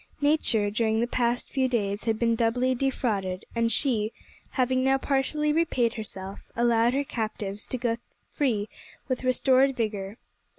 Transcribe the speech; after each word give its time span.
Nature, 0.19 0.71
during 0.71 0.99
the 0.99 1.05
past 1.05 1.47
few 1.51 1.67
days, 1.67 2.05
had 2.05 2.17
been 2.17 2.33
doubly 2.33 2.73
defrauded, 2.73 3.45
and 3.55 3.71
she, 3.71 4.11
having 4.53 4.83
now 4.83 4.97
partially 4.97 5.53
repaid 5.53 5.93
herself, 5.93 6.51
allowed 6.55 6.95
her 6.95 7.03
captives 7.03 7.67
to 7.67 7.77
go 7.77 7.97
free 8.31 8.67
with 9.07 9.23
restored 9.23 9.75
vigour. 9.75 10.17